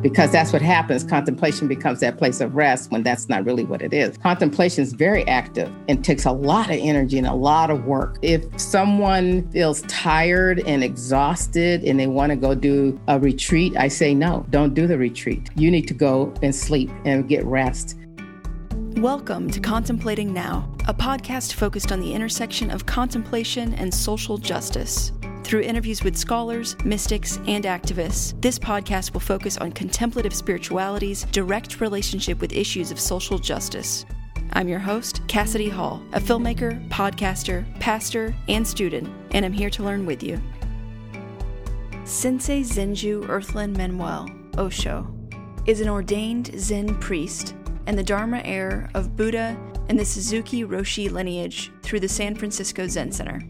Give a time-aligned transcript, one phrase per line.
[0.00, 1.04] because that's what happens.
[1.04, 4.16] Contemplation becomes that place of rest when that's not really what it is.
[4.18, 8.18] Contemplation is very active and takes a lot of energy and a lot of work.
[8.22, 13.88] If someone feels tired and exhausted and they want to go do a retreat, I
[13.88, 15.50] say no, don't do the retreat.
[15.56, 17.96] You need to go and sleep and get rest.
[18.96, 25.12] Welcome to Contemplating Now, a podcast focused on the intersection of contemplation and social justice.
[25.44, 31.80] Through interviews with scholars, mystics, and activists, this podcast will focus on contemplative spirituality's direct
[31.80, 34.04] relationship with issues of social justice.
[34.52, 39.82] I'm your host, Cassidy Hall, a filmmaker, podcaster, pastor, and student, and I'm here to
[39.82, 40.40] learn with you.
[42.04, 45.06] Sensei Zenju Earthlyn Manuel, Osho,
[45.66, 47.54] is an ordained Zen priest
[47.86, 49.56] and the Dharma heir of Buddha
[49.88, 53.40] and the Suzuki Roshi lineage through the San Francisco Zen Center.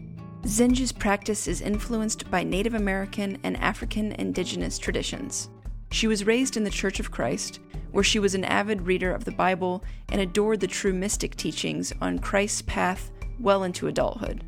[0.45, 5.49] Zenju's practice is influenced by Native American and African indigenous traditions.
[5.91, 7.59] She was raised in the Church of Christ,
[7.91, 11.91] where she was an avid reader of the Bible and adored the true mystic teachings
[12.01, 14.43] on Christ's path well into adulthood.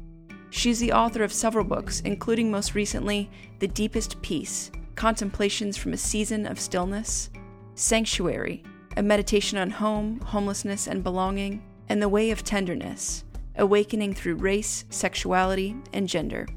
[0.50, 5.98] She's the author of several books, including most recently The Deepest Peace Contemplations from a
[5.98, 7.30] Season of Stillness,
[7.76, 8.64] Sanctuary,
[8.98, 13.24] a meditation on home, homelessness, and belonging, and The Way of Tenderness
[13.58, 16.48] awakening through race, sexuality, and gender.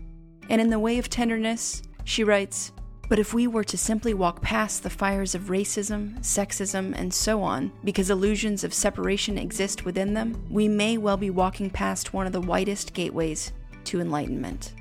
[0.49, 2.73] And in The Way of Tenderness, she writes,
[3.09, 7.43] but if we were to simply walk past the fires of racism, sexism, and so
[7.43, 12.27] on, because illusions of separation exist within them, we may well be walking past one
[12.27, 13.53] of the widest gateways
[13.85, 14.73] to enlightenment.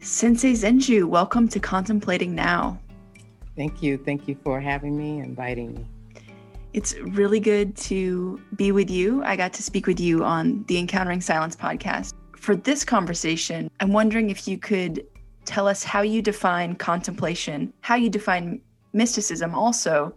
[0.00, 2.80] Sensei Zenju, welcome to Contemplating Now.
[3.56, 3.96] Thank you.
[3.96, 5.86] Thank you for having me, inviting me.
[6.74, 9.22] It's really good to be with you.
[9.22, 12.14] I got to speak with you on the Encountering Silence podcast.
[12.36, 15.06] For this conversation, I'm wondering if you could
[15.44, 18.60] tell us how you define contemplation, how you define
[18.92, 20.16] mysticism also.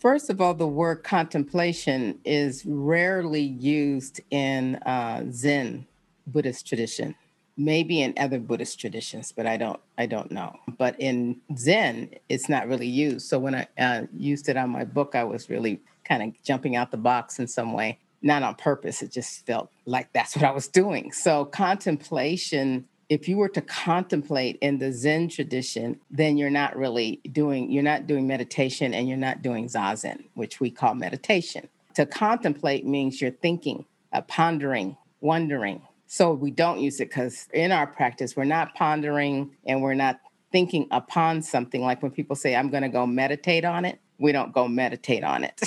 [0.00, 5.86] First of all, the word contemplation is rarely used in uh, Zen
[6.26, 7.14] Buddhist tradition.
[7.56, 10.56] Maybe in other Buddhist traditions, but I don't I don't know.
[10.78, 13.28] But in Zen, it's not really used.
[13.28, 15.80] So when I uh, used it on my book, I was really
[16.12, 19.02] kind of jumping out the box in some way, not on purpose.
[19.02, 21.10] It just felt like that's what I was doing.
[21.12, 27.20] So, contemplation, if you were to contemplate in the Zen tradition, then you're not really
[27.32, 31.68] doing, you're not doing meditation and you're not doing Zazen, which we call meditation.
[31.94, 35.80] To contemplate means you're thinking, uh, pondering, wondering.
[36.06, 40.20] So we don't use it because in our practice, we're not pondering and we're not
[40.50, 44.32] thinking upon something like when people say, I'm going to go meditate on it we
[44.32, 45.60] don't go meditate on it.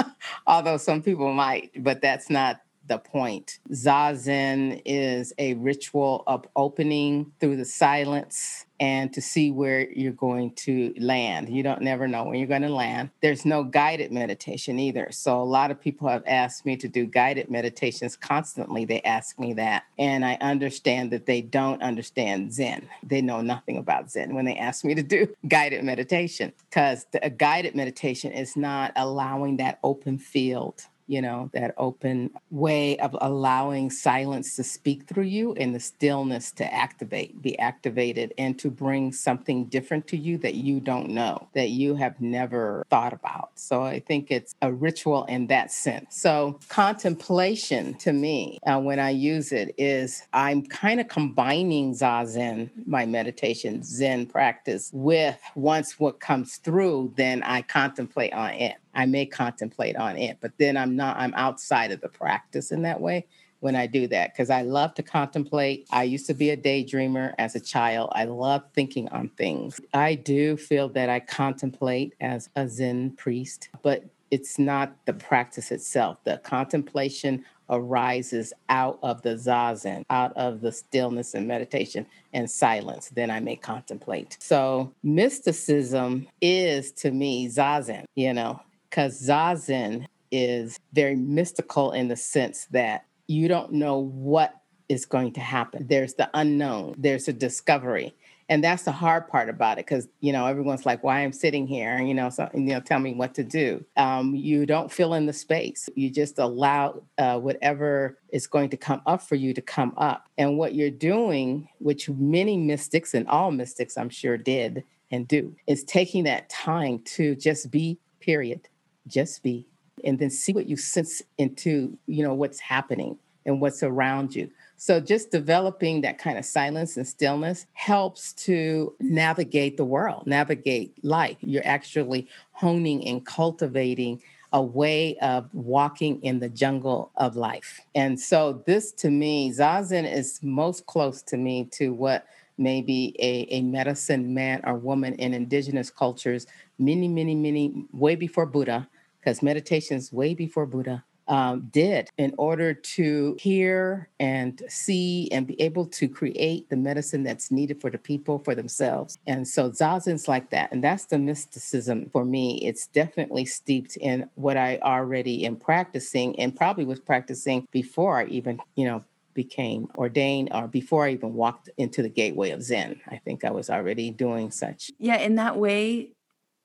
[0.46, 3.58] Although some people might, but that's not the point.
[3.70, 10.52] Zazen is a ritual of opening through the silence and to see where you're going
[10.52, 11.48] to land.
[11.48, 13.10] You don't never know when you're going to land.
[13.22, 15.08] There's no guided meditation either.
[15.12, 18.84] So a lot of people have asked me to do guided meditations constantly.
[18.84, 19.84] They ask me that.
[19.98, 22.88] And I understand that they don't understand Zen.
[23.02, 27.30] They know nothing about Zen when they ask me to do guided meditation because a
[27.30, 33.90] guided meditation is not allowing that open field you know, that open way of allowing
[33.90, 39.12] silence to speak through you and the stillness to activate, be activated, and to bring
[39.12, 43.50] something different to you that you don't know, that you have never thought about.
[43.54, 46.16] So I think it's a ritual in that sense.
[46.16, 52.70] So contemplation to me, uh, when I use it, is I'm kind of combining Zazen,
[52.86, 58.76] my meditation, Zen practice, with once what comes through, then I contemplate on it.
[58.96, 62.82] I may contemplate on it, but then I'm not, I'm outside of the practice in
[62.82, 63.26] that way
[63.60, 65.86] when I do that because I love to contemplate.
[65.90, 68.10] I used to be a daydreamer as a child.
[68.12, 69.80] I love thinking on things.
[69.94, 75.70] I do feel that I contemplate as a Zen priest, but it's not the practice
[75.70, 76.18] itself.
[76.24, 83.10] The contemplation arises out of the zazen, out of the stillness and meditation and silence.
[83.14, 84.36] Then I may contemplate.
[84.40, 92.16] So mysticism is to me zazen, you know, because Zazen is very mystical in the
[92.16, 95.86] sense that you don't know what is going to happen.
[95.88, 98.14] There's the unknown, there's a discovery.
[98.48, 101.32] And that's the hard part about it because, you know, everyone's like, why am I'm
[101.32, 103.84] sitting here, you know, so, you know, tell me what to do.
[103.96, 105.88] Um, you don't fill in the space.
[105.96, 110.28] You just allow uh, whatever is going to come up for you to come up.
[110.38, 115.56] And what you're doing, which many mystics and all mystics, I'm sure, did and do,
[115.66, 118.68] is taking that time to just be, period
[119.06, 119.66] just be
[120.04, 124.50] and then see what you sense into you know what's happening and what's around you
[124.76, 131.02] So just developing that kind of silence and stillness helps to navigate the world, navigate
[131.02, 131.38] life.
[131.40, 134.20] You're actually honing and cultivating
[134.52, 137.80] a way of walking in the jungle of life.
[137.94, 142.26] And so this to me, Zazen is most close to me to what
[142.58, 146.46] maybe a, a medicine man or woman in indigenous cultures
[146.78, 148.88] many, many, many, way before Buddha,
[149.26, 155.48] because meditation is way before Buddha, um, did in order to hear and see and
[155.48, 159.18] be able to create the medicine that's needed for the people for themselves.
[159.26, 160.70] And so Zazen's like that.
[160.70, 162.64] And that's the mysticism for me.
[162.64, 168.26] It's definitely steeped in what I already am practicing and probably was practicing before I
[168.26, 169.02] even, you know,
[169.34, 173.00] became ordained or before I even walked into the gateway of Zen.
[173.08, 174.92] I think I was already doing such.
[175.00, 176.12] Yeah, in that way,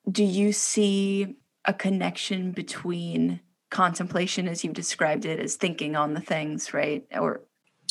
[0.10, 1.36] do you see
[1.66, 7.06] a connection between contemplation as you've described it as thinking on the things right?
[7.14, 7.42] Or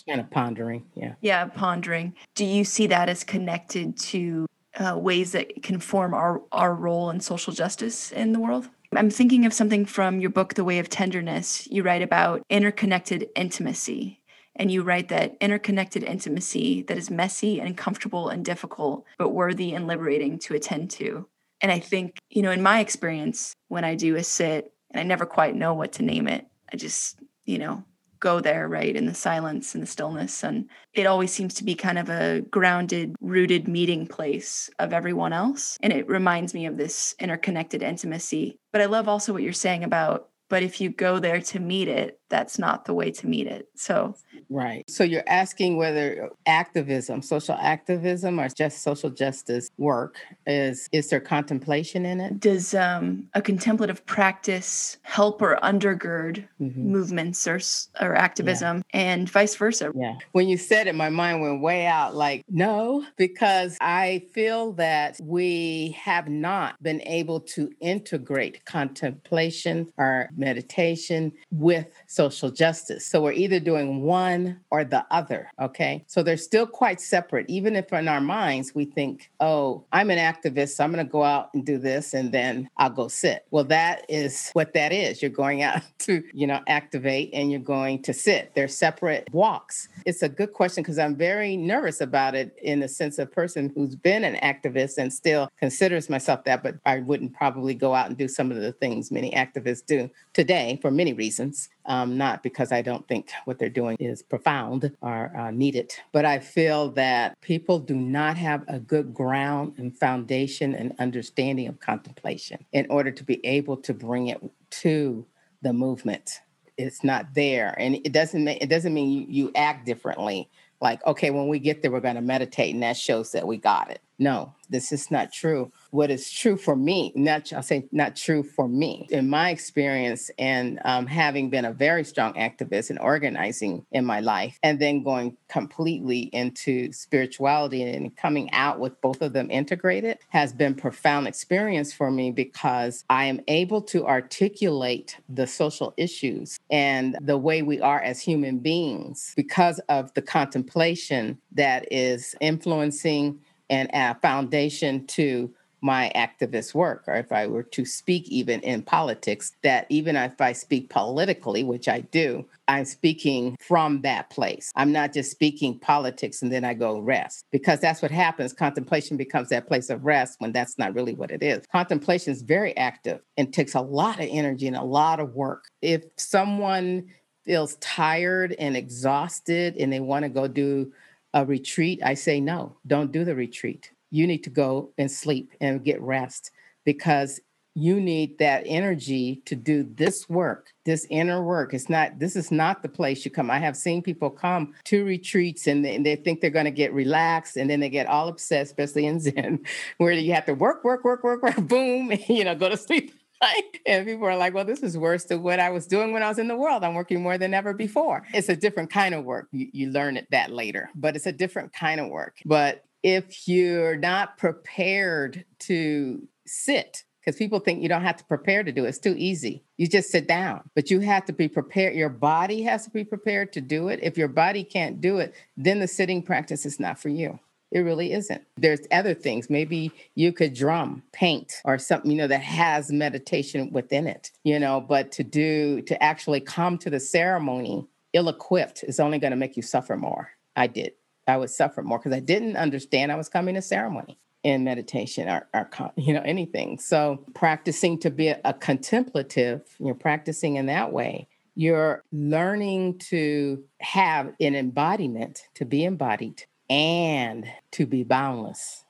[0.08, 1.14] kind of pondering yeah.
[1.20, 2.14] Yeah pondering.
[2.34, 4.46] Do you see that as connected to
[4.78, 8.69] uh, ways that can form our our role in social justice in the world?
[8.94, 11.69] I'm thinking of something from your book the way of tenderness.
[11.70, 14.20] You write about interconnected intimacy
[14.56, 19.72] and you write that interconnected intimacy that is messy and comfortable and difficult but worthy
[19.72, 21.26] and liberating to attend to
[21.62, 25.04] and i think you know in my experience when i do a sit and I
[25.04, 26.46] never quite know what to name it.
[26.72, 27.84] I just, you know,
[28.18, 30.44] go there, right, in the silence and the stillness.
[30.44, 35.32] And it always seems to be kind of a grounded, rooted meeting place of everyone
[35.32, 35.78] else.
[35.82, 38.58] And it reminds me of this interconnected intimacy.
[38.72, 41.88] But I love also what you're saying about, but if you go there to meet
[41.88, 43.69] it, that's not the way to meet it.
[43.75, 44.15] So,
[44.49, 44.85] right.
[44.88, 50.17] So you're asking whether activism, social activism, or just social justice work
[50.47, 52.41] is is there contemplation in it?
[52.41, 56.93] Does um, a contemplative practice help or undergird mm-hmm.
[56.93, 57.61] movements or
[58.00, 59.00] or activism, yeah.
[59.00, 59.93] and vice versa?
[59.94, 60.17] Yeah.
[60.32, 62.15] When you said it, my mind went way out.
[62.15, 70.31] Like no, because I feel that we have not been able to integrate contemplation or
[70.37, 73.06] meditation with social justice.
[73.06, 75.50] So we're either doing one or the other.
[75.61, 76.05] Okay.
[76.06, 80.19] So they're still quite separate, even if in our minds we think, oh, I'm an
[80.19, 83.46] activist, so I'm going to go out and do this and then I'll go sit.
[83.50, 85.22] Well, that is what that is.
[85.22, 88.52] You're going out to, you know, activate and you're going to sit.
[88.55, 89.88] They're separate walks.
[90.05, 93.72] It's a good question because I'm very nervous about it in the sense of person
[93.75, 98.08] who's been an activist and still considers myself that, but I wouldn't probably go out
[98.08, 102.43] and do some of the things many activists do today for many reasons um, not
[102.43, 106.91] because I don't think what they're doing is profound or uh, needed, but I feel
[106.93, 112.87] that people do not have a good ground and foundation and understanding of contemplation in
[112.91, 114.41] order to be able to bring it
[114.71, 115.27] to
[115.62, 116.41] the movement.
[116.77, 118.49] It's not there, and it doesn't.
[118.49, 120.49] It doesn't mean you, you act differently.
[120.81, 123.59] Like, okay, when we get there, we're going to meditate, and that shows that we
[123.59, 124.00] got it.
[124.20, 128.43] No, this is not true what is true for me, not I'll say not true
[128.43, 129.06] for me.
[129.11, 134.20] In my experience, and um, having been a very strong activist and organizing in my
[134.20, 140.19] life, and then going completely into spirituality and coming out with both of them integrated,
[140.28, 146.58] has been profound experience for me because I am able to articulate the social issues
[146.70, 153.40] and the way we are as human beings because of the contemplation that is influencing
[153.70, 155.50] and a foundation to
[155.82, 160.41] my activist work, or if I were to speak even in politics, that even if
[160.41, 164.70] I speak politically, which I do, I'm speaking from that place.
[164.77, 168.53] I'm not just speaking politics and then I go rest because that's what happens.
[168.53, 171.65] Contemplation becomes that place of rest when that's not really what it is.
[171.72, 175.65] Contemplation is very active and takes a lot of energy and a lot of work.
[175.81, 177.06] If someone
[177.46, 180.93] feels tired and exhausted and they want to go do
[181.34, 183.91] a retreat, I say no, don't do the retreat.
[184.10, 186.51] You need to go and sleep and get rest
[186.84, 187.41] because
[187.75, 191.72] you need that energy to do this work this inner work.
[191.72, 193.49] It's not this is not the place you come.
[193.49, 196.72] I have seen people come to retreats and they, and they think they're going to
[196.72, 199.60] get relaxed and then they get all upset especially in zen
[199.99, 203.15] where you have to work work work work work boom you know go to sleep
[203.87, 206.29] and people are like, well, this is worse than what I was doing when I
[206.29, 206.85] was in the world.
[206.85, 208.27] I'm working more than ever before.
[208.32, 209.49] It's a different kind of work.
[209.53, 212.39] You, you learn it that later, but it's a different kind of work.
[212.44, 218.63] But if you're not prepared to sit, because people think you don't have to prepare
[218.63, 218.89] to do it.
[218.89, 219.63] It's too easy.
[219.77, 221.94] You just sit down, but you have to be prepared.
[221.94, 224.01] Your body has to be prepared to do it.
[224.03, 227.39] If your body can't do it, then the sitting practice is not for you.
[227.70, 228.43] It really isn't.
[228.56, 229.48] There's other things.
[229.48, 234.58] Maybe you could drum, paint, or something, you know, that has meditation within it, you
[234.58, 239.31] know, but to do, to actually come to the ceremony ill equipped is only going
[239.31, 240.31] to make you suffer more.
[240.56, 240.93] I did.
[241.27, 245.29] I would suffer more because I didn't understand I was coming to ceremony in meditation
[245.29, 250.65] or, or, you know anything so practicing to be a, a contemplative you're practicing in
[250.65, 258.84] that way you're learning to have an embodiment to be embodied and to be boundless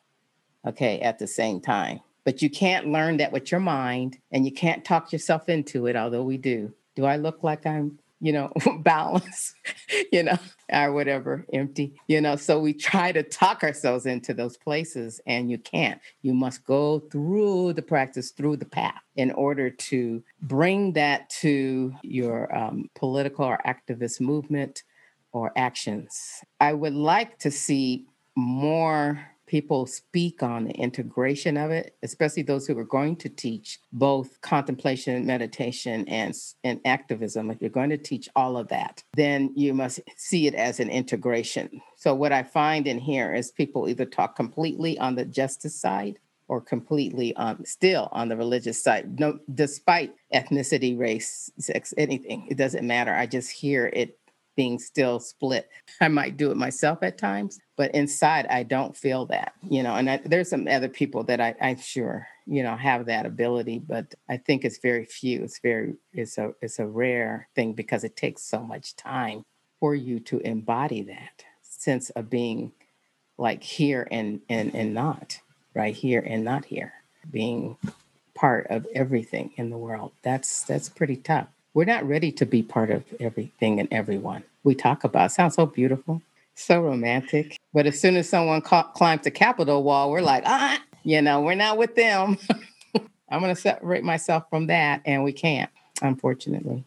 [0.66, 4.52] okay at the same time but you can't learn that with your mind and you
[4.52, 8.52] can't talk yourself into it although we do do i look like i'm you know,
[8.80, 9.54] balanced,
[10.12, 10.38] you know,
[10.70, 12.36] or whatever, empty, you know.
[12.36, 16.00] So we try to talk ourselves into those places, and you can't.
[16.22, 21.94] You must go through the practice, through the path, in order to bring that to
[22.02, 24.82] your um, political or activist movement
[25.32, 26.42] or actions.
[26.60, 28.06] I would like to see
[28.36, 29.20] more
[29.50, 34.40] people speak on the integration of it, especially those who are going to teach both
[34.42, 36.32] contemplation, meditation, and,
[36.62, 37.50] and activism.
[37.50, 40.88] If you're going to teach all of that, then you must see it as an
[40.88, 41.82] integration.
[41.96, 46.20] So, what I find in here is people either talk completely on the justice side
[46.46, 52.58] or completely on still on the religious side no despite ethnicity race sex anything it
[52.58, 54.18] doesn't matter i just hear it
[54.60, 55.70] being still split.
[56.02, 59.94] I might do it myself at times, but inside I don't feel that, you know.
[59.94, 63.78] And I, there's some other people that I, I'm sure, you know, have that ability,
[63.78, 65.42] but I think it's very few.
[65.44, 69.44] It's very, it's a, it's a rare thing because it takes so much time
[69.78, 72.72] for you to embody that sense of being
[73.38, 75.40] like here and and and not
[75.74, 76.92] right here and not here,
[77.30, 77.78] being
[78.34, 80.12] part of everything in the world.
[80.20, 81.48] That's that's pretty tough.
[81.72, 85.30] We're not ready to be part of everything and everyone we talk about.
[85.30, 86.20] Sounds so beautiful,
[86.56, 87.56] so romantic.
[87.72, 91.40] But as soon as someone ca- climbs the Capitol wall, we're like, ah, you know,
[91.40, 92.38] we're not with them.
[93.30, 95.02] I'm going to separate myself from that.
[95.04, 95.70] And we can't,
[96.02, 96.82] unfortunately,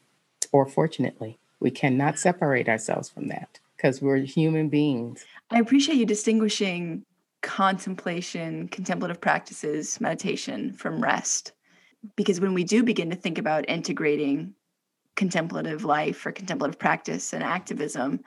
[0.52, 5.24] or fortunately, we cannot separate ourselves from that because we're human beings.
[5.50, 7.04] I appreciate you distinguishing
[7.42, 11.54] contemplation, contemplative practices, meditation from rest.
[12.18, 14.54] Because when we do begin to think about integrating
[15.16, 18.20] contemplative life or contemplative practice and activism,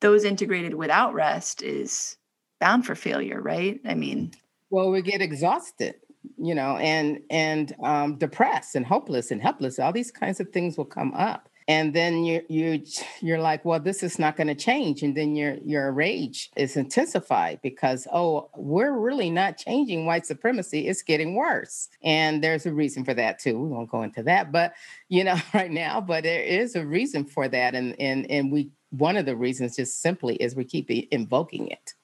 [0.00, 2.16] those integrated without rest is
[2.60, 3.80] bound for failure, right?
[3.86, 4.32] I mean,
[4.70, 5.96] well, we get exhausted,
[6.38, 9.78] you know, and and um, depressed and hopeless and helpless.
[9.78, 12.82] All these kinds of things will come up and then you you
[13.20, 15.04] you're like well this is not going to change.
[15.04, 20.88] And then your your rage is intensified because oh we're really not changing white supremacy.
[20.88, 21.88] It's getting worse.
[22.02, 23.56] And there's a reason for that too.
[23.56, 24.74] We won't go into that but
[25.08, 27.76] you know right now but there is a reason for that.
[27.76, 31.94] And and and we one of the reasons just simply is we keep invoking it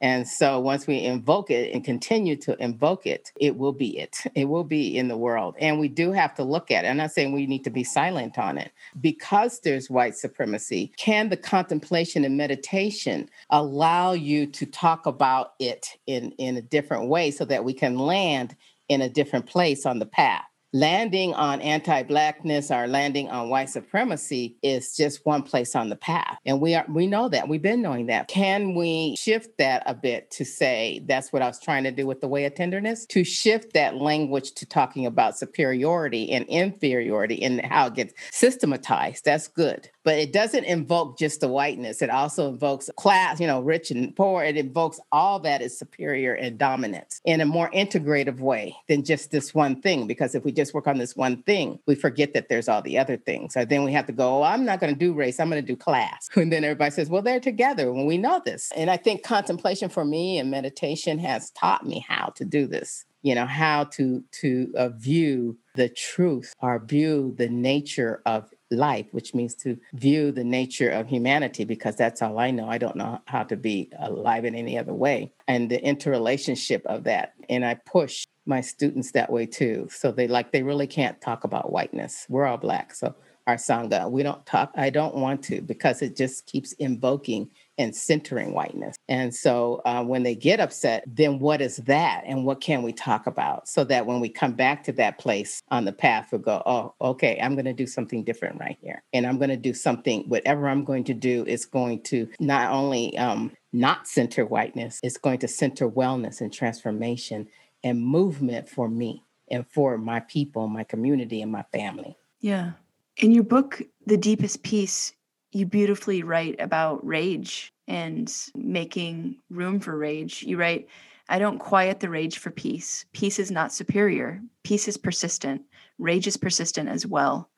[0.00, 4.16] and so once we invoke it and continue to invoke it, it will be it.
[4.40, 5.54] It will be in the world.
[5.60, 6.88] And we do have to look at it.
[6.88, 8.72] I'm not saying we need to be silent on it.
[8.98, 15.98] Because there's white supremacy, can the contemplation and meditation allow you to talk about it
[16.06, 18.56] in, in a different way so that we can land
[18.88, 20.49] in a different place on the path?
[20.72, 26.38] Landing on anti-blackness or landing on white supremacy is just one place on the path
[26.46, 29.94] and we are we know that we've been knowing that can we shift that a
[29.94, 33.04] bit to say that's what i was trying to do with the way of tenderness
[33.04, 39.24] to shift that language to talking about superiority and inferiority and how it gets systematized
[39.24, 42.00] that's good but it doesn't invoke just the whiteness.
[42.00, 44.42] It also invokes class, you know, rich and poor.
[44.42, 49.30] It invokes all that is superior and dominant in a more integrative way than just
[49.30, 50.06] this one thing.
[50.06, 52.98] Because if we just work on this one thing, we forget that there's all the
[52.98, 53.54] other things.
[53.54, 55.64] So then we have to go, oh, I'm not going to do race, I'm going
[55.64, 56.28] to do class.
[56.40, 58.72] And then everybody says, well, they're together when we know this.
[58.74, 63.04] And I think contemplation for me and meditation has taught me how to do this
[63.22, 69.06] you know how to to uh, view the truth or view the nature of life,
[69.12, 72.68] which means to view the nature of humanity, because that's all I know.
[72.68, 75.32] I don't know how to be alive in any other way.
[75.48, 77.34] And the interrelationship of that.
[77.48, 79.88] And I push my students that way too.
[79.90, 82.26] So they like, they really can't talk about whiteness.
[82.28, 82.94] We're all Black.
[82.94, 83.14] So
[83.46, 87.96] our Sangha, we don't talk, I don't want to because it just keeps invoking and
[87.96, 88.94] centering whiteness.
[89.08, 92.22] And so uh, when they get upset, then what is that?
[92.26, 93.66] And what can we talk about?
[93.68, 96.94] So that when we come back to that place on the path, we'll go, oh,
[97.00, 99.02] okay, I'm going to do something different right here.
[99.14, 102.70] And I'm going to do something, whatever I'm going to do is going to not
[102.70, 107.48] only um, not center whiteness, it's going to center wellness and transformation
[107.82, 112.16] and movement for me and for my people, my community, and my family.
[112.40, 112.72] Yeah.
[113.16, 115.12] In your book, The Deepest Peace,
[115.52, 120.42] you beautifully write about rage and making room for rage.
[120.42, 120.88] You write,
[121.28, 123.04] I don't quiet the rage for peace.
[123.12, 124.40] Peace is not superior.
[124.64, 125.62] Peace is persistent.
[125.98, 127.50] Rage is persistent as well.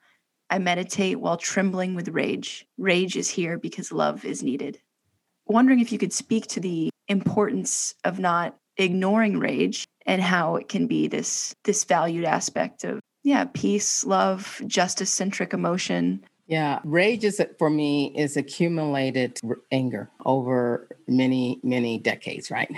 [0.51, 2.67] I meditate while trembling with rage.
[2.77, 4.79] Rage is here because love is needed.
[5.47, 10.69] Wondering if you could speak to the importance of not ignoring rage and how it
[10.69, 17.25] can be this this valued aspect of yeah peace love justice centric emotion yeah rage
[17.25, 19.39] is for me is accumulated
[19.71, 22.71] anger over many many decades right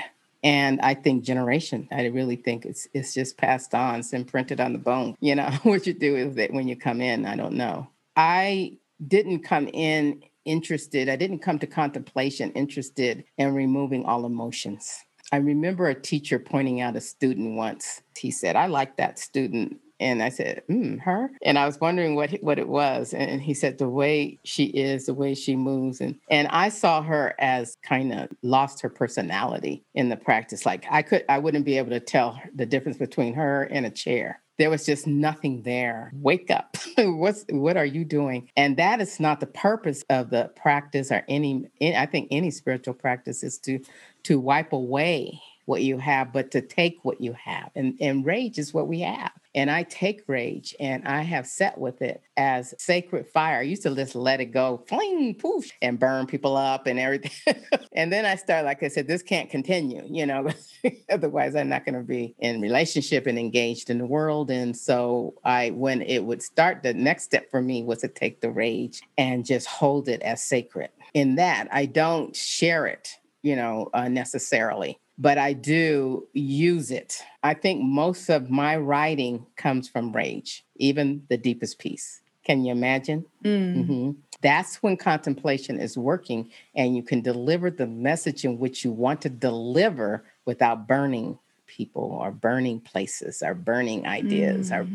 [0.44, 1.88] and I think generation.
[1.90, 5.16] I really think it's it's just passed on, it's imprinted on the bone.
[5.20, 7.24] You know what you do with it when you come in.
[7.24, 7.88] I don't know.
[8.14, 8.76] I
[9.08, 11.08] didn't come in interested.
[11.08, 15.02] I didn't come to contemplation interested in removing all emotions.
[15.34, 18.02] I remember a teacher pointing out a student once.
[18.16, 19.80] He said, I like that student.
[19.98, 21.28] And I said, mm, her?
[21.42, 23.12] And I was wondering what what it was.
[23.12, 26.00] And he said, the way she is, the way she moves.
[26.00, 30.64] And and I saw her as kind of lost her personality in the practice.
[30.64, 33.90] Like I could I wouldn't be able to tell the difference between her and a
[33.90, 36.12] chair there was just nothing there.
[36.14, 36.76] Wake up.
[36.98, 38.50] What's what are you doing?
[38.56, 42.50] And that is not the purpose of the practice or any any i think any
[42.50, 43.80] spiritual practice is to
[44.24, 47.70] to wipe away what you have, but to take what you have.
[47.74, 49.32] And, and rage is what we have.
[49.54, 53.58] And I take rage and I have set with it as sacred fire.
[53.58, 57.62] I used to just let it go, fling, poof, and burn people up and everything.
[57.92, 60.48] and then I started, like I said, this can't continue, you know,
[61.10, 64.50] otherwise I'm not going to be in relationship and engaged in the world.
[64.50, 68.40] And so I, when it would start, the next step for me was to take
[68.40, 70.90] the rage and just hold it as sacred.
[71.14, 73.08] In that, I don't share it
[73.44, 77.22] you know, uh, necessarily, but I do use it.
[77.42, 82.20] I think most of my writing comes from rage, even the deepest peace.
[82.44, 83.24] Can you imagine?
[83.42, 83.76] Mm.
[83.76, 84.10] Mm-hmm.
[84.42, 89.22] That's when contemplation is working and you can deliver the message in which you want
[89.22, 94.76] to deliver without burning people or burning places or burning ideas mm.
[94.76, 94.88] or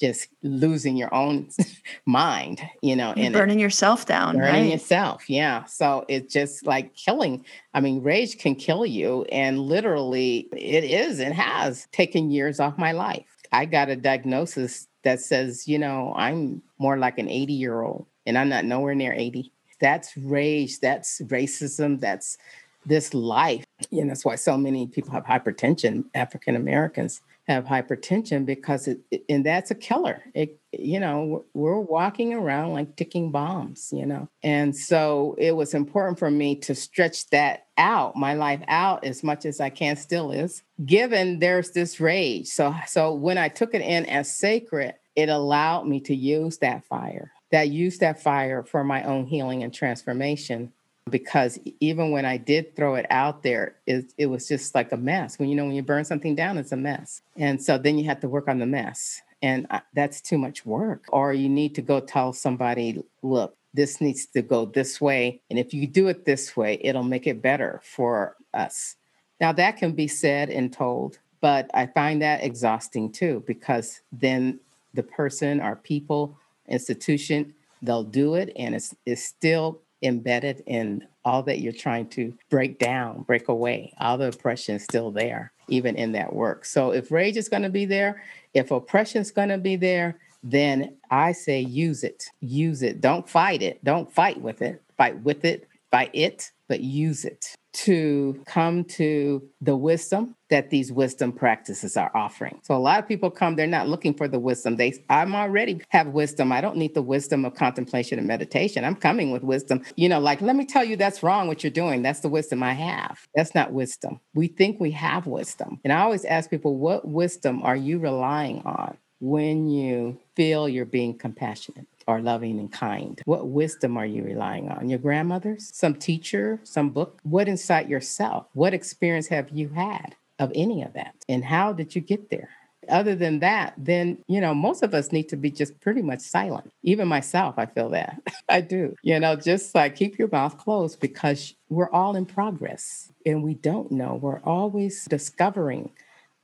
[0.00, 1.48] just losing your own
[2.06, 4.36] mind, you know, and burning it, yourself down.
[4.36, 4.72] Burning right?
[4.72, 5.28] yourself.
[5.28, 5.64] Yeah.
[5.64, 7.44] So it's just like killing.
[7.74, 9.24] I mean, rage can kill you.
[9.32, 13.26] And literally, it is and has taken years off my life.
[13.52, 18.06] I got a diagnosis that says, you know, I'm more like an 80 year old
[18.26, 19.52] and I'm not nowhere near 80.
[19.80, 20.80] That's rage.
[20.80, 22.00] That's racism.
[22.00, 22.38] That's
[22.84, 23.64] this life.
[23.90, 29.46] Know, that's why so many people have hypertension, African Americans have hypertension because it, and
[29.46, 30.22] that's a killer.
[30.34, 34.28] It, you know, we're walking around like ticking bombs, you know.
[34.42, 39.22] And so it was important for me to stretch that out, my life out as
[39.22, 42.48] much as I can still is, given there's this rage.
[42.48, 46.84] So so when I took it in as sacred, it allowed me to use that
[46.84, 47.32] fire.
[47.52, 50.72] That use that fire for my own healing and transformation
[51.10, 54.96] because even when I did throw it out there, it, it was just like a
[54.96, 55.38] mess.
[55.38, 57.22] When you know, when you burn something down, it's a mess.
[57.36, 59.22] And so then you have to work on the mess.
[59.42, 61.04] And uh, that's too much work.
[61.08, 65.40] Or you need to go tell somebody, look, this needs to go this way.
[65.48, 68.96] And if you do it this way, it'll make it better for us.
[69.40, 74.58] Now, that can be said and told, but I find that exhausting too, because then
[74.94, 76.36] the person or people,
[76.68, 82.32] institution, they'll do it and it's, it's still embedded in all that you're trying to
[82.50, 83.92] break down, break away.
[83.98, 86.64] All the oppression is still there, even in that work.
[86.64, 88.22] So if rage is going to be there,
[88.54, 92.24] if oppression is going to be there, then I say use it.
[92.40, 93.00] Use it.
[93.00, 93.82] Don't fight it.
[93.84, 94.82] Don't fight with it.
[94.96, 95.68] Fight with it.
[95.90, 102.10] Fight it, but use it to come to the wisdom that these wisdom practices are
[102.14, 102.60] offering.
[102.62, 104.76] So a lot of people come, they're not looking for the wisdom.
[104.76, 106.52] They I'm already have wisdom.
[106.52, 108.84] I don't need the wisdom of contemplation and meditation.
[108.84, 109.82] I'm coming with wisdom.
[109.96, 112.02] You know, like let me tell you that's wrong what you're doing.
[112.02, 113.26] That's the wisdom I have.
[113.34, 114.20] That's not wisdom.
[114.34, 115.80] We think we have wisdom.
[115.84, 120.84] And I always ask people, what wisdom are you relying on when you feel you're
[120.84, 121.86] being compassionate?
[122.08, 123.20] are loving and kind?
[123.24, 124.88] What wisdom are you relying on?
[124.88, 125.74] Your grandmother's?
[125.74, 126.60] Some teacher?
[126.62, 127.18] Some book?
[127.24, 128.46] What inside yourself?
[128.52, 131.14] What experience have you had of any of that?
[131.28, 132.50] And how did you get there?
[132.88, 136.20] Other than that, then, you know, most of us need to be just pretty much
[136.20, 136.72] silent.
[136.84, 138.20] Even myself, I feel that.
[138.48, 138.94] I do.
[139.02, 143.54] You know, just like keep your mouth closed because we're all in progress and we
[143.54, 144.14] don't know.
[144.14, 145.90] We're always discovering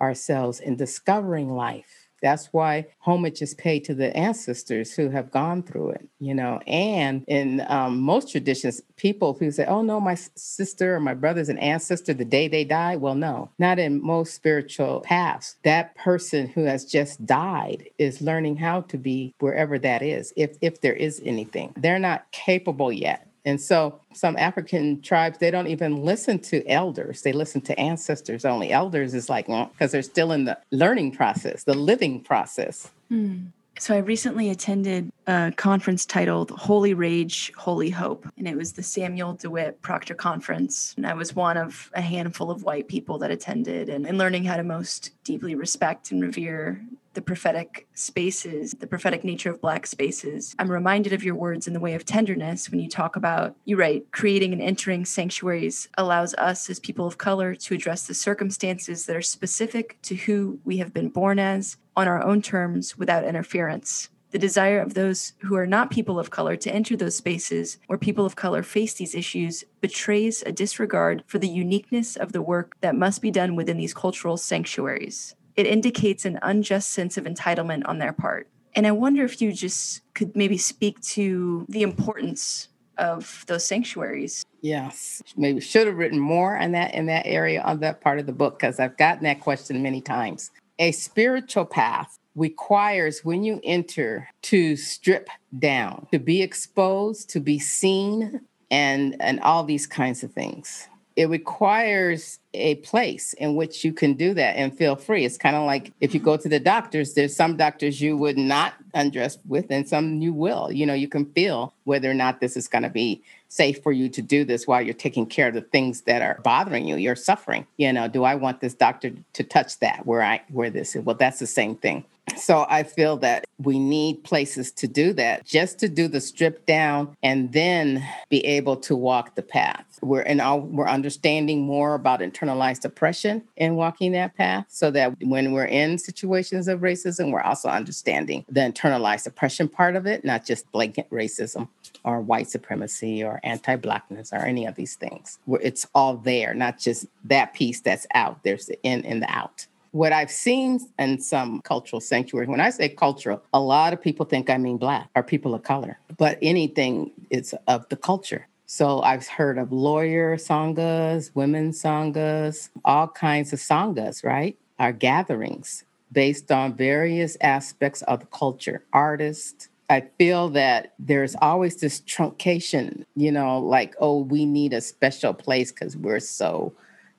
[0.01, 5.63] ourselves and discovering life that's why homage is paid to the ancestors who have gone
[5.63, 6.61] through it, you know.
[6.67, 11.49] And in um, most traditions, people who say, oh, no, my sister or my brother's
[11.49, 12.97] an ancestor the day they die.
[12.97, 15.57] Well, no, not in most spiritual paths.
[15.65, 20.57] That person who has just died is learning how to be wherever that is, if,
[20.61, 21.75] if there is anything.
[21.77, 27.23] They're not capable yet and so some African tribes, they don't even listen to elders.
[27.23, 28.71] They listen to ancestors only.
[28.71, 32.91] Elders is like, well, because well, they're still in the learning process, the living process.
[33.11, 33.49] Mm.
[33.79, 38.83] So I recently attended a conference titled Holy Rage, Holy Hope, and it was the
[38.83, 40.95] Samuel DeWitt Proctor Conference.
[40.97, 44.45] And I was one of a handful of white people that attended and, and learning
[44.45, 46.81] how to most deeply respect and revere
[47.15, 50.55] the prophetic spaces, the prophetic nature of Black spaces.
[50.59, 53.77] I'm reminded of your words in the way of tenderness when you talk about, you
[53.77, 59.07] write, creating and entering sanctuaries allows us as people of color to address the circumstances
[59.07, 63.25] that are specific to who we have been born as on our own terms without
[63.25, 64.09] interference.
[64.31, 67.99] The desire of those who are not people of color to enter those spaces where
[67.99, 72.75] people of color face these issues betrays a disregard for the uniqueness of the work
[72.81, 77.83] that must be done within these cultural sanctuaries it indicates an unjust sense of entitlement
[77.87, 78.49] on their part.
[78.75, 84.45] And I wonder if you just could maybe speak to the importance of those sanctuaries.
[84.61, 88.27] Yes, maybe should have written more on that in that area on that part of
[88.27, 90.51] the book because I've gotten that question many times.
[90.79, 97.59] A spiritual path requires when you enter to strip down, to be exposed, to be
[97.59, 103.93] seen, and and all these kinds of things it requires a place in which you
[103.93, 105.25] can do that and feel free.
[105.25, 108.39] It's kind of like if you go to the doctors, there's some doctors you would
[108.39, 110.71] not undress with and some you will.
[110.71, 113.93] You know, you can feel whether or not this is going to be safe for
[113.93, 116.97] you to do this while you're taking care of the things that are bothering you,
[116.97, 117.67] you're suffering.
[117.77, 121.05] You know, do I want this doctor to touch that where I where this is?
[121.05, 122.05] Well, that's the same thing.
[122.37, 126.67] So I feel that we need places to do that, just to do the strip
[126.67, 129.85] down and then be able to walk the path.
[130.03, 135.15] We're in all, we're understanding more about internalized oppression in walking that path, so that
[135.23, 140.25] when we're in situations of racism, we're also understanding the internalized oppression part of it,
[140.25, 141.69] not just blanket racism
[142.05, 145.39] or white supremacy or anti-blackness or any of these things.
[145.45, 148.43] Where it's all there, not just that piece that's out.
[148.43, 152.71] There's the in and the out what I've seen in some cultural sanctuaries, when I
[152.71, 156.39] say cultural, a lot of people think I mean black or people of color, but
[156.43, 158.49] anything is of the culture.
[158.67, 164.57] So I've heard of lawyer sanghas, women sanghas, all kinds of sanghas, right?
[164.79, 169.69] Our gatherings based on various aspects of the culture, artists.
[169.91, 175.35] I feel that there's always this truncation, you know, like, oh, we need a special
[175.35, 176.73] place because we're so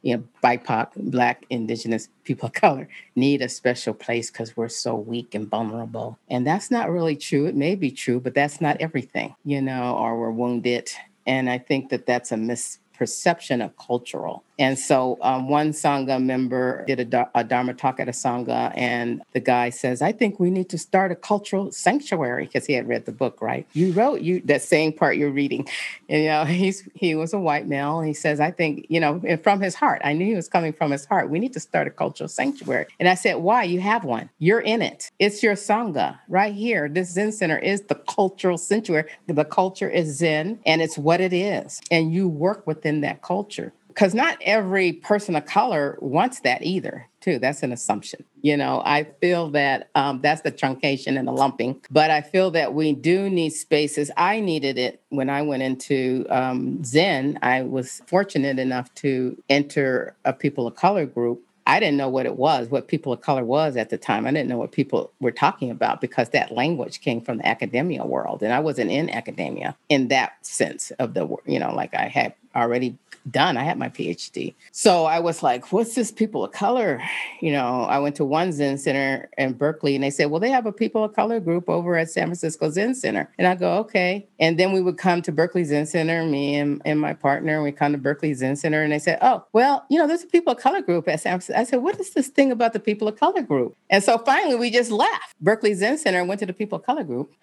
[0.04, 4.94] you know, BIPOC, Black, Indigenous people of color need a special place because we're so
[4.96, 6.20] weak and vulnerable.
[6.30, 7.48] And that's not really true.
[7.48, 10.92] It may be true, but that's not everything, you know, or we're wounded.
[11.26, 14.44] And I think that that's a misperception of cultural.
[14.60, 19.22] And so um, one Sangha member did a, a, Dharma talk at a Sangha, and
[19.34, 22.88] the guy says, I think we need to start a cultural sanctuary because he had
[22.88, 23.68] read the book, right?
[23.74, 25.68] You wrote you that same part you're reading.
[26.08, 29.22] And, you know, he's he was a white male, he says, I think, you know,
[29.42, 31.30] from his heart, I knew he was coming from his heart.
[31.30, 32.86] We need to start a cultural sanctuary.
[33.00, 33.64] And I said, Why?
[33.64, 34.30] You have one.
[34.38, 35.10] You're in it.
[35.20, 36.88] It's your Sangha right here.
[36.88, 39.10] This Zen Center is the cultural sanctuary.
[39.28, 41.82] The culture is Zen, and it's what it is.
[41.90, 47.08] And you work within that culture because not every person of color wants that either
[47.22, 51.32] too that's an assumption you know i feel that um, that's the truncation and the
[51.32, 55.64] lumping but i feel that we do need spaces i needed it when i went
[55.64, 61.80] into um, zen i was fortunate enough to enter a people of color group I
[61.80, 64.26] didn't know what it was, what people of color was at the time.
[64.26, 68.06] I didn't know what people were talking about because that language came from the academia
[68.06, 68.44] world.
[68.44, 72.34] And I wasn't in academia in that sense of the, you know, like I had
[72.54, 72.98] already
[73.30, 73.58] done.
[73.58, 74.54] I had my PhD.
[74.72, 77.02] So I was like, what's this people of color?
[77.42, 80.50] You know, I went to one Zen Center in Berkeley and they said, well, they
[80.50, 83.30] have a people of color group over at San Francisco Zen Center.
[83.38, 84.28] And I go, okay.
[84.40, 87.72] And then we would come to Berkeley Zen Center, me and, and my partner, we
[87.72, 90.54] come to Berkeley Zen Center and they said, oh, well, you know, there's a people
[90.54, 91.60] of color group at San Francisco.
[91.60, 93.76] I said, what is this thing about the people of color group?
[93.90, 96.86] And so finally we just left Berkeley Zen Center and went to the people of
[96.86, 97.34] color group.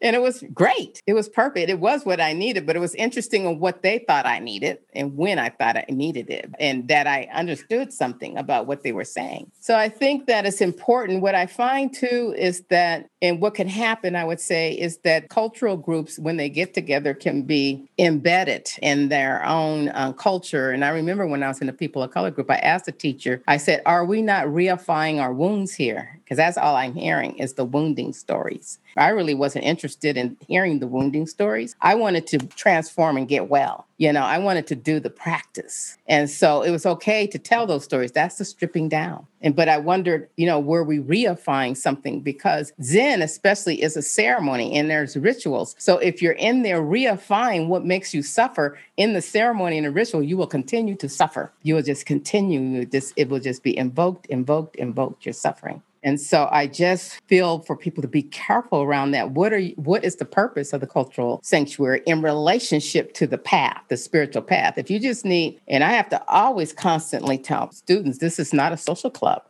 [0.00, 1.02] And it was great.
[1.06, 1.70] It was perfect.
[1.70, 4.78] It was what I needed, but it was interesting on what they thought I needed
[4.94, 8.92] and when I thought I needed it and that I understood something about what they
[8.92, 9.52] were saying.
[9.60, 11.20] So I think that it's important.
[11.20, 15.28] What I find too is that, and what can happen, I would say, is that
[15.28, 20.70] cultural groups, when they get together, can be embedded in their own uh, culture.
[20.70, 22.92] And I remember when I was in the People of Color group, I asked the
[22.92, 26.18] teacher, I said, Are we not reifying our wounds here?
[26.24, 28.78] Because that's all I'm hearing is the wounding stories.
[28.96, 31.74] I really wasn't interested in hearing the wounding stories.
[31.80, 33.86] I wanted to transform and get well.
[33.98, 35.98] You know, I wanted to do the practice.
[36.06, 38.12] And so it was okay to tell those stories.
[38.12, 39.26] That's the stripping down.
[39.42, 42.20] And but I wondered, you know, were we reifying something?
[42.20, 45.74] Because Zen, especially, is a ceremony and there's rituals.
[45.78, 49.90] So if you're in there reifying what makes you suffer in the ceremony and the
[49.90, 51.52] ritual, you will continue to suffer.
[51.62, 52.84] You will just continue.
[52.84, 55.26] Just it will just be invoked, invoked, invoked.
[55.26, 55.82] You're suffering.
[56.02, 59.32] And so I just feel for people to be careful around that.
[59.32, 63.38] What are you, what is the purpose of the cultural sanctuary in relationship to the
[63.38, 64.78] path, the spiritual path?
[64.78, 68.72] If you just need, and I have to always constantly tell students, this is not
[68.72, 69.42] a social club.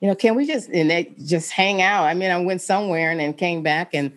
[0.00, 2.04] You know, can we just and they just hang out?
[2.04, 4.12] I mean, I went somewhere and then came back and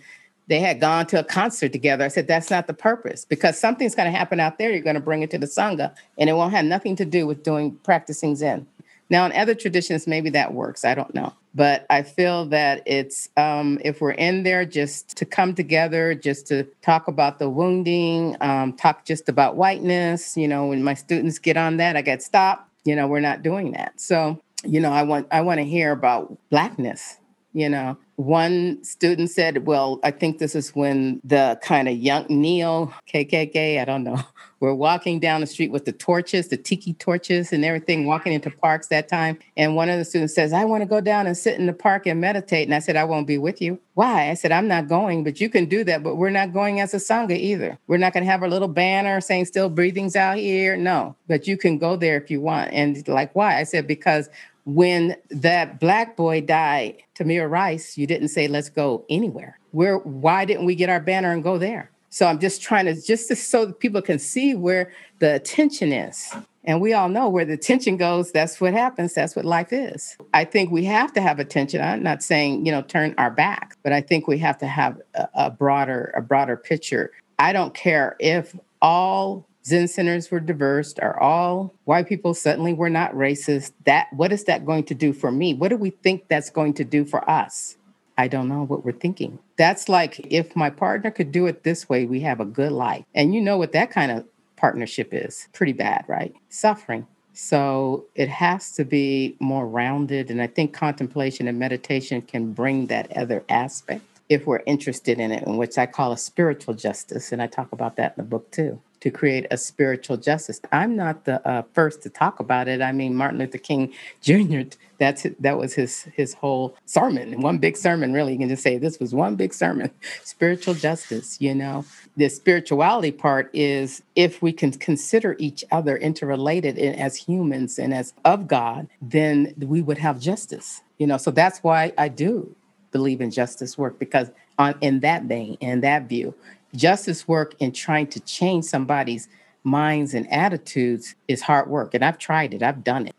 [0.47, 2.03] they had gone to a concert together.
[2.03, 4.69] I said, that's not the purpose because something's going to happen out there.
[4.69, 7.25] You're going to bring it to the Sangha and it won't have nothing to do
[7.25, 8.67] with doing practicing Zen.
[9.09, 10.85] Now, in other traditions, maybe that works.
[10.85, 11.33] I don't know.
[11.53, 16.47] But I feel that it's, um, if we're in there just to come together, just
[16.47, 21.39] to talk about the wounding, um, talk just about whiteness, you know, when my students
[21.39, 22.69] get on that, I get stopped.
[22.85, 23.99] You know, we're not doing that.
[23.99, 27.17] So, you know, I want I want to hear about blackness
[27.53, 27.97] you know.
[28.17, 33.81] One student said well i think this is when the kind of young neo kkk
[33.81, 34.21] i don't know
[34.59, 38.51] we're walking down the street with the torches the tiki torches and everything walking into
[38.51, 39.39] parks that time.
[39.57, 41.73] And one of the students says i want to go down and sit in the
[41.73, 42.67] park and meditate.
[42.67, 43.79] And i said i won't be with you.
[43.95, 44.29] Why?
[44.29, 46.93] I said i'm not going but you can do that but we're not going as
[46.93, 47.79] a sangha either.
[47.87, 50.77] We're not going to have our little banner saying still breathing's out here.
[50.77, 52.71] No but you can go there if you want.
[52.71, 53.57] And like why?
[53.57, 54.29] I said because
[54.65, 59.59] when that black boy died, Tamir Rice, you didn't say, let's go anywhere.
[59.71, 61.89] Where, why didn't we get our banner and go there?
[62.09, 65.93] So I'm just trying to, just to, so that people can see where the attention
[65.93, 66.33] is.
[66.63, 69.13] And we all know where the attention goes, that's what happens.
[69.13, 70.17] That's what life is.
[70.33, 71.81] I think we have to have attention.
[71.81, 75.01] I'm not saying, you know, turn our back, but I think we have to have
[75.15, 77.11] a, a broader, a broader picture.
[77.39, 82.89] I don't care if all Zen centers were diverse, are all white people suddenly were
[82.89, 83.73] not racist.
[83.85, 85.53] That what is that going to do for me?
[85.53, 87.77] What do we think that's going to do for us?
[88.17, 89.39] I don't know what we're thinking.
[89.57, 93.05] That's like if my partner could do it this way, we have a good life.
[93.13, 95.47] And you know what that kind of partnership is.
[95.53, 96.33] Pretty bad, right?
[96.49, 97.07] Suffering.
[97.33, 100.29] So it has to be more rounded.
[100.29, 105.31] And I think contemplation and meditation can bring that other aspect if we're interested in
[105.31, 107.31] it, in which I call a spiritual justice.
[107.31, 110.61] And I talk about that in the book too to create a spiritual justice.
[110.71, 112.81] I'm not the uh, first to talk about it.
[112.81, 114.61] I mean, Martin Luther King Jr.
[114.99, 118.13] That's that was his his whole sermon, one big sermon.
[118.13, 119.89] Really, you can just say this was one big sermon.
[120.23, 121.41] Spiritual justice.
[121.41, 121.83] You know,
[122.15, 128.13] the spirituality part is if we can consider each other interrelated as humans and as
[128.23, 130.81] of God, then we would have justice.
[130.99, 132.55] You know, so that's why I do
[132.91, 136.35] believe in justice work because on in that vein, in that view,
[136.75, 139.27] justice work and trying to change somebody's
[139.63, 141.93] minds and attitudes is hard work.
[141.93, 143.15] And I've tried it, I've done it.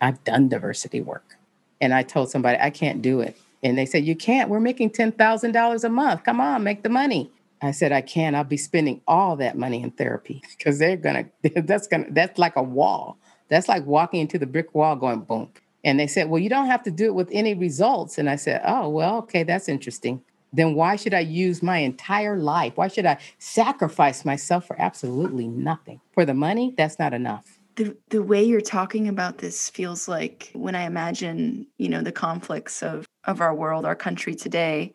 [0.00, 1.36] I've done diversity work.
[1.80, 3.36] And I told somebody, I can't do it.
[3.62, 4.50] And they said, You can't.
[4.50, 6.24] We're making $10,000 a month.
[6.24, 7.30] Come on, make the money.
[7.64, 8.34] I said, I can't.
[8.34, 12.12] I'll be spending all that money in therapy because they're going to, that's going to,
[12.12, 13.18] that's like a wall.
[13.48, 15.50] That's like walking into the brick wall going boom.
[15.84, 18.18] And they said, Well, you don't have to do it with any results.
[18.18, 22.36] And I said, Oh, well, okay, that's interesting then why should I use my entire
[22.36, 22.76] life?
[22.76, 26.00] Why should I sacrifice myself for absolutely nothing?
[26.12, 27.58] For the money, that's not enough.
[27.76, 32.12] The, the way you're talking about this feels like when I imagine, you know, the
[32.12, 34.92] conflicts of, of our world, our country today,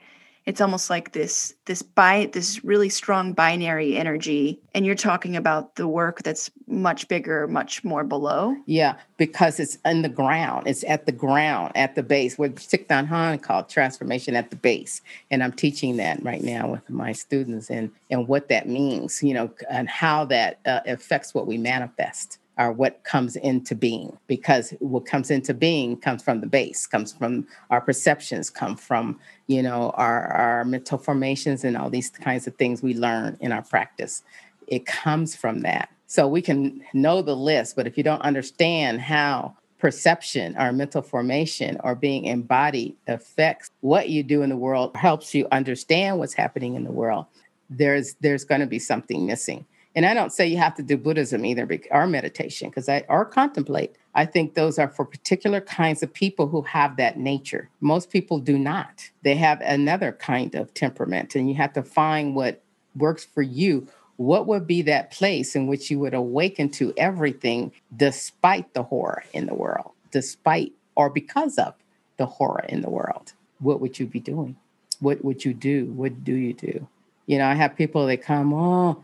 [0.48, 5.76] it's almost like this this bi this really strong binary energy and you're talking about
[5.76, 8.56] the work that's much bigger much more below.
[8.66, 12.38] Yeah because it's in the ground it's at the ground at the base.
[12.38, 16.72] What Thich Nhat Hanh called transformation at the base and i'm teaching that right now
[16.72, 21.34] with my students and and what that means you know and how that uh, affects
[21.34, 26.42] what we manifest are what comes into being because what comes into being comes from
[26.42, 31.78] the base comes from our perceptions come from you know our our mental formations and
[31.78, 34.24] all these kinds of things we learn in our practice.
[34.68, 35.90] It comes from that.
[36.08, 41.04] So we can know the list but if you don't understand how perception or mental
[41.04, 46.34] formation or being embodied affects what you do in the world helps you understand what's
[46.34, 47.28] happening in the world
[47.70, 49.66] there's there's going to be something missing
[49.98, 53.26] and I don't say you have to do Buddhism either or meditation because I or
[53.26, 53.96] contemplate.
[54.14, 57.72] I think those are for particular kinds of people who have that nature.
[57.82, 59.10] Most people do not.
[59.24, 62.62] They have another kind of temperament, and you have to find what
[62.96, 63.88] works for you.
[64.18, 69.24] What would be that place in which you would awaken to everything despite the horror
[69.34, 71.74] in the world, despite or because of
[72.18, 73.34] the horror in the world?
[73.58, 74.58] What would you be doing?
[75.00, 75.86] What would you do?
[75.86, 76.88] What do you do?
[77.26, 79.04] You know, I have people that come, oh,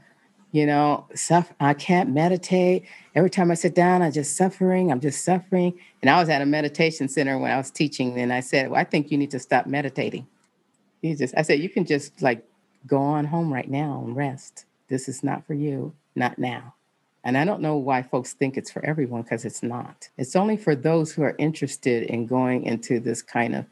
[0.54, 2.86] you know, suffer, I can't meditate.
[3.16, 4.92] Every time I sit down, I'm just suffering.
[4.92, 5.74] I'm just suffering.
[6.02, 8.80] And I was at a meditation center when I was teaching, and I said, well,
[8.80, 10.28] I think you need to stop meditating.
[11.02, 12.48] You just, I said, you can just like
[12.86, 14.66] go on home right now and rest.
[14.90, 16.76] This is not for you, not now.
[17.24, 20.10] And I don't know why folks think it's for everyone because it's not.
[20.18, 23.66] It's only for those who are interested in going into this kind of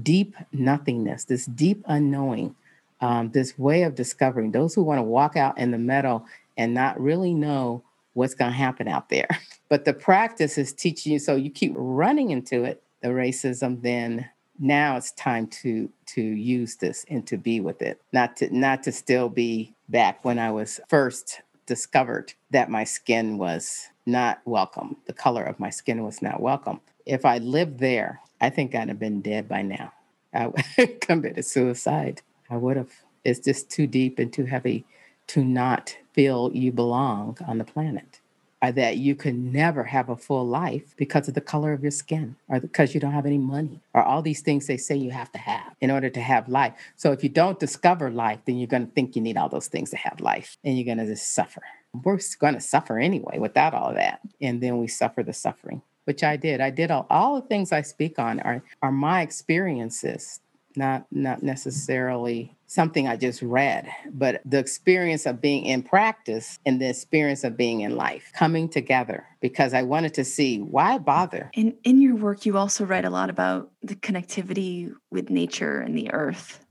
[0.00, 2.54] deep nothingness, this deep unknowing,
[3.00, 4.52] um, this way of discovering.
[4.52, 6.24] Those who want to walk out in the meadow
[6.56, 7.82] and not really know
[8.14, 9.28] what's going to happen out there.
[9.68, 11.20] But the practice is teaching you.
[11.20, 14.28] So you keep running into it, the racism, then
[14.60, 18.82] now it's time to to use this and to be with it not to not
[18.82, 24.96] to still be back when i was first discovered that my skin was not welcome
[25.06, 28.88] the color of my skin was not welcome if i lived there i think i'd
[28.88, 29.90] have been dead by now
[30.34, 32.90] i would committed suicide i would have
[33.24, 34.84] it's just too deep and too heavy
[35.26, 38.20] to not feel you belong on the planet
[38.62, 41.92] Or that you can never have a full life because of the color of your
[41.92, 45.10] skin or because you don't have any money or all these things they say you
[45.12, 46.74] have to have in order to have life.
[46.96, 49.68] So if you don't discover life, then you're going to think you need all those
[49.68, 51.62] things to have life and you're going to just suffer.
[52.04, 54.20] We're going to suffer anyway without all that.
[54.40, 56.60] And then we suffer the suffering, which I did.
[56.60, 60.40] I did all, all the things I speak on are, are my experiences
[60.76, 66.80] not not necessarily something I just read, but the experience of being in practice and
[66.80, 71.50] the experience of being in life coming together because I wanted to see why bother.
[71.54, 75.96] In in your work you also write a lot about the connectivity with nature and
[75.96, 76.64] the earth.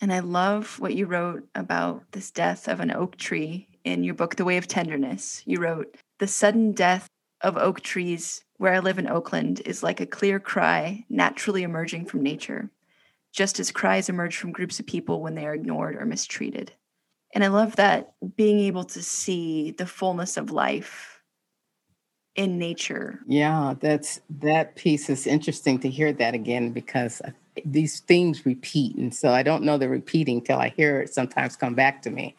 [0.00, 4.14] And I love what you wrote about this death of an oak tree in your
[4.14, 5.42] book The Way of Tenderness.
[5.46, 7.06] You wrote, "The sudden death
[7.40, 12.06] of oak trees where I live in Oakland is like a clear cry naturally emerging
[12.06, 12.70] from nature."
[13.36, 16.72] Just as cries emerge from groups of people when they are ignored or mistreated.
[17.34, 21.22] And I love that being able to see the fullness of life
[22.34, 23.20] in nature.
[23.26, 27.20] Yeah, that's that piece is interesting to hear that again because
[27.64, 28.96] these themes repeat.
[28.96, 32.10] And so I don't know the repeating till I hear it sometimes come back to
[32.10, 32.34] me.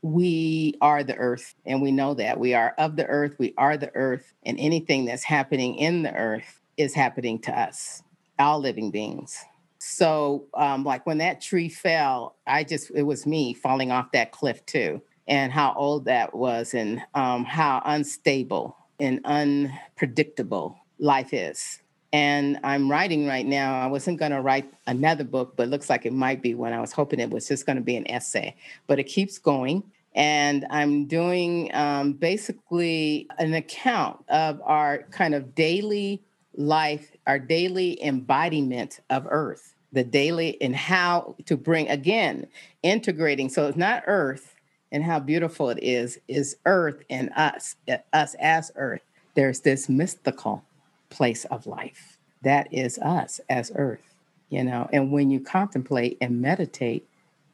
[0.00, 2.38] We are the earth, and we know that.
[2.38, 6.14] We are of the earth, we are the earth, and anything that's happening in the
[6.14, 8.02] earth is happening to us,
[8.38, 9.44] all living beings.
[9.78, 14.32] So, um, like when that tree fell, I just, it was me falling off that
[14.32, 21.80] cliff too, and how old that was, and um, how unstable and unpredictable life is.
[22.12, 23.80] And I'm writing right now.
[23.80, 26.72] I wasn't going to write another book, but looks like it might be one.
[26.72, 29.82] I was hoping it was just going to be an essay, but it keeps going.
[30.14, 36.22] And I'm doing um, basically an account of our kind of daily
[36.58, 42.46] life, our daily embodiment of earth, the daily and how to bring again
[42.82, 43.48] integrating.
[43.48, 44.56] So it's not earth
[44.90, 49.02] and how beautiful it is, is earth and us, uh, us as earth.
[49.34, 50.64] There's this mystical
[51.10, 54.14] place of life that is us as earth,
[54.50, 54.88] you know.
[54.92, 57.06] And when you contemplate and meditate,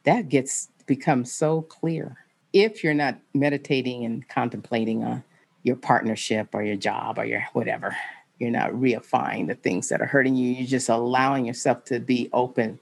[0.03, 2.17] that gets becomes so clear.
[2.53, 5.23] If you're not meditating and contemplating on
[5.63, 7.95] your partnership or your job or your whatever,
[8.39, 10.51] you're not reifying the things that are hurting you.
[10.51, 12.79] You're just allowing yourself to be open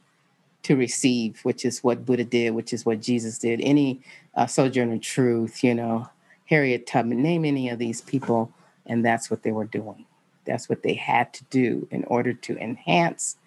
[0.63, 3.61] to receive, which is what Buddha did, which is what Jesus did.
[3.61, 4.01] Any
[4.35, 6.09] uh, sojourner truth, you know,
[6.45, 8.51] Harriet Tubman, name any of these people,
[8.85, 10.05] and that's what they were doing.
[10.45, 13.37] That's what they had to do in order to enhance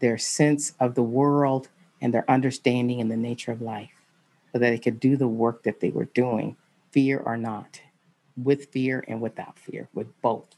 [0.00, 1.68] their sense of the world
[2.00, 3.90] and their understanding and the nature of life,
[4.52, 6.56] so that they could do the work that they were doing,
[6.90, 7.80] fear or not,
[8.36, 10.48] with fear and without fear, with both.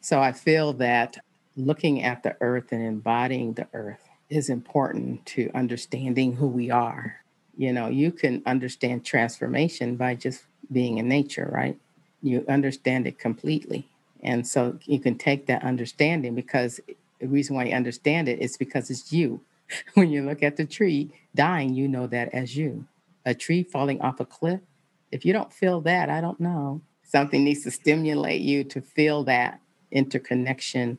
[0.00, 1.18] So I feel that
[1.56, 7.16] looking at the earth and embodying the earth is important to understanding who we are.
[7.56, 11.76] You know, you can understand transformation by just being in nature, right?
[12.22, 13.88] You understand it completely.
[14.22, 16.80] And so you can take that understanding because
[17.20, 19.40] the reason why you understand it is because it's you.
[19.94, 22.86] When you look at the tree dying, you know that as you.
[23.26, 24.60] A tree falling off a cliff,
[25.12, 26.80] if you don't feel that, I don't know.
[27.02, 30.98] Something needs to stimulate you to feel that interconnection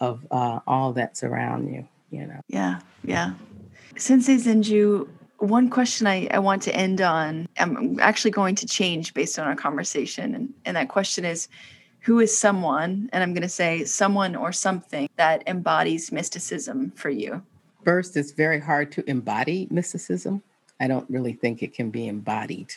[0.00, 2.40] of uh, all that's around you, you know.
[2.48, 3.34] Yeah, yeah.
[3.96, 9.14] Sensei Zenju, one question I, I want to end on, I'm actually going to change
[9.14, 10.34] based on our conversation.
[10.34, 11.48] And, and that question is
[12.00, 17.10] who is someone, and I'm going to say someone or something that embodies mysticism for
[17.10, 17.42] you?
[17.84, 20.42] First, it's very hard to embody mysticism.
[20.78, 22.74] I don't really think it can be embodied.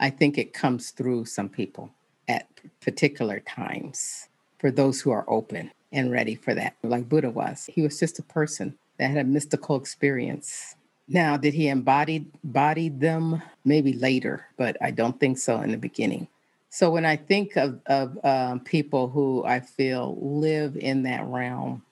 [0.00, 1.90] I think it comes through some people
[2.28, 2.48] at
[2.80, 4.28] particular times
[4.58, 7.68] for those who are open and ready for that, like Buddha was.
[7.72, 10.76] He was just a person that had a mystical experience.
[11.08, 13.42] Now, did he embody body them?
[13.64, 16.28] Maybe later, but I don't think so in the beginning.
[16.68, 21.82] So when I think of, of um, people who I feel live in that realm,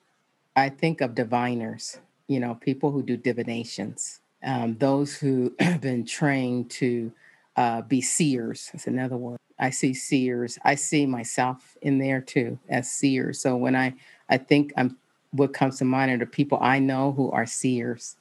[0.57, 1.99] I think of diviners,
[2.29, 7.12] you know, people who do divinations, um, those who have been trained to
[7.57, 10.59] uh, be seers, that's another word, I see seers.
[10.65, 13.41] I see myself in there too as seers.
[13.41, 13.95] So when I
[14.29, 14.97] I think I'm
[15.33, 18.17] what comes to mind are the people I know who are seers,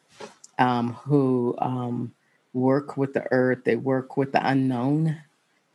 [0.57, 2.13] um, who um,
[2.53, 3.63] work with the earth.
[3.65, 5.17] They work with the unknown.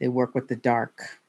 [0.01, 1.21] They work with the dark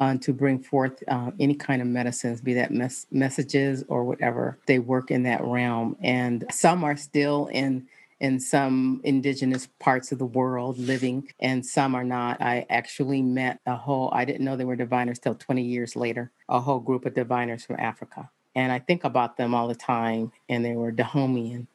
[0.00, 4.58] uh, to bring forth uh, any kind of medicines, be that mes- messages or whatever.
[4.66, 7.86] They work in that realm, and some are still in
[8.22, 12.40] in some indigenous parts of the world living, and some are not.
[12.40, 14.10] I actually met a whole.
[14.12, 16.30] I didn't know they were diviners till 20 years later.
[16.48, 20.30] A whole group of diviners from Africa, and I think about them all the time.
[20.48, 21.66] And they were Dahomean,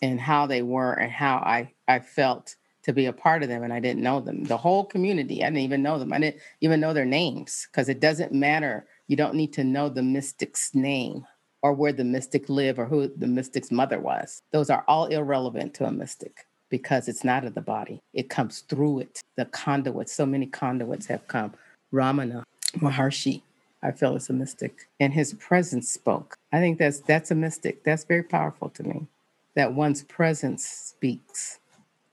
[0.00, 3.64] and how they were, and how I I felt to be a part of them
[3.64, 4.44] and I didn't know them.
[4.44, 6.12] The whole community, I didn't even know them.
[6.12, 8.86] I didn't even know their names because it doesn't matter.
[9.08, 11.26] You don't need to know the mystic's name
[11.62, 14.42] or where the mystic lived or who the mystic's mother was.
[14.52, 18.00] Those are all irrelevant to a mystic because it's not of the body.
[18.14, 19.20] It comes through it.
[19.36, 21.54] The conduits, so many conduits have come.
[21.92, 22.44] Ramana,
[22.76, 23.42] Maharshi,
[23.82, 24.88] I feel is a mystic.
[25.00, 26.36] And his presence spoke.
[26.52, 27.84] I think that's that's a mystic.
[27.84, 29.06] That's very powerful to me.
[29.54, 31.58] That one's presence speaks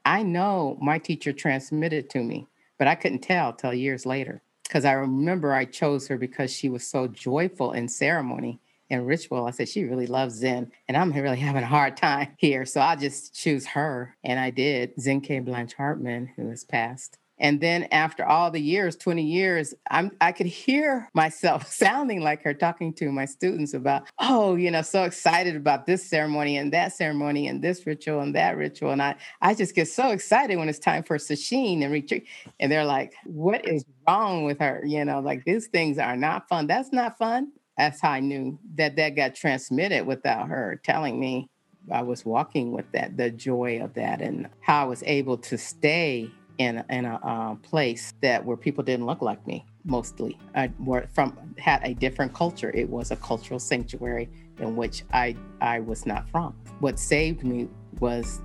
[0.06, 4.86] I know my teacher transmitted to me, but I couldn't tell till years later because
[4.86, 8.60] I remember I chose her because she was so joyful in ceremony
[8.90, 9.46] and ritual.
[9.46, 12.66] I said, she really loves Zen, and I'm really having a hard time here.
[12.66, 14.16] So I'll just choose her.
[14.24, 14.96] And I did.
[14.98, 17.18] Zenkei Blanche Hartman, who has passed.
[17.38, 22.44] And then after all the years, 20 years, I'm I could hear myself sounding like
[22.44, 26.72] her talking to my students about, oh, you know, so excited about this ceremony and
[26.74, 28.92] that ceremony and this ritual and that ritual.
[28.92, 32.26] And I I just get so excited when it's time for sesshin and retreat.
[32.60, 34.82] And they're like, what is wrong with her?
[34.86, 36.68] You know, like these things are not fun.
[36.68, 37.52] That's not fun.
[37.78, 41.50] That's how I knew that that got transmitted without her telling me
[41.92, 45.58] I was walking with that, the joy of that, and how I was able to
[45.58, 50.38] stay in in a uh, place that where people didn't look like me mostly.
[50.56, 52.72] I were from had a different culture.
[52.74, 56.56] It was a cultural sanctuary in which I I was not from.
[56.80, 57.68] What saved me
[58.00, 58.42] was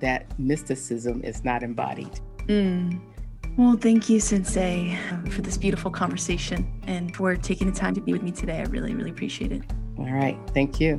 [0.00, 2.20] that mysticism is not embodied.
[2.46, 3.00] Mm.
[3.58, 4.96] Well, thank you, Sensei,
[5.30, 8.60] for this beautiful conversation and for taking the time to be with me today.
[8.60, 9.62] I really, really appreciate it.
[9.98, 10.38] All right.
[10.54, 10.96] Thank you.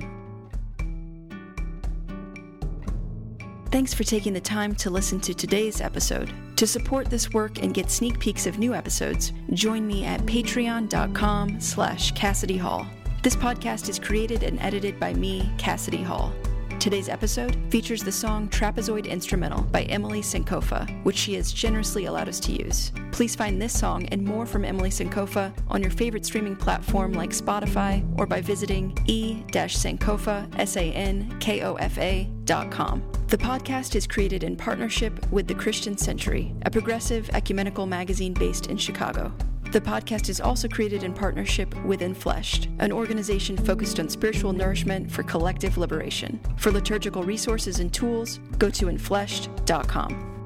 [3.72, 6.34] Thanks for taking the time to listen to today's episode.
[6.58, 11.62] To support this work and get sneak peeks of new episodes, join me at patreon.com
[11.62, 12.86] slash Cassidy Hall.
[13.24, 16.34] This podcast is created and edited by me, Cassidy Hall.
[16.80, 22.30] Today's episode features the song Trapezoid Instrumental by Emily Sankofa, which she has generously allowed
[22.30, 22.94] us to use.
[23.12, 27.32] Please find this song and more from Emily Sankofa on your favorite streaming platform like
[27.32, 33.04] Spotify or by visiting e-sankofa, S-A-N-K-O-F-A dot com.
[33.28, 38.68] The podcast is created in partnership with The Christian Century, a progressive ecumenical magazine based
[38.68, 39.34] in Chicago.
[39.72, 45.12] The podcast is also created in partnership with Infleshed, an organization focused on spiritual nourishment
[45.12, 46.40] for collective liberation.
[46.58, 50.39] For liturgical resources and tools, go to infleshed.com.